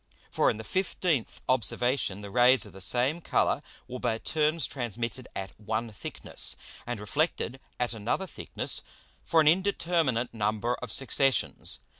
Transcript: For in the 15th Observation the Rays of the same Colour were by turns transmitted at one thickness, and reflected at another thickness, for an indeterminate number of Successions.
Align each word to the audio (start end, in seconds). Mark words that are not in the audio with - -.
For 0.31 0.49
in 0.49 0.57
the 0.57 0.63
15th 0.63 1.41
Observation 1.47 2.21
the 2.21 2.31
Rays 2.31 2.65
of 2.65 2.73
the 2.73 2.81
same 2.81 3.21
Colour 3.21 3.61
were 3.87 3.99
by 3.99 4.17
turns 4.17 4.65
transmitted 4.65 5.27
at 5.35 5.51
one 5.59 5.91
thickness, 5.91 6.55
and 6.87 6.99
reflected 6.99 7.59
at 7.79 7.93
another 7.93 8.25
thickness, 8.25 8.81
for 9.23 9.39
an 9.41 9.47
indeterminate 9.47 10.33
number 10.33 10.73
of 10.73 10.91
Successions. 10.91 11.81